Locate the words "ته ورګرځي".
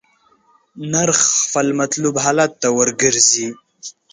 2.61-3.47